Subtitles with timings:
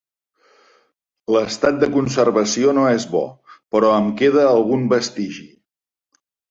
[1.35, 3.23] L'estat de conservació no és bo,
[3.77, 5.49] però em queda algun vestigi.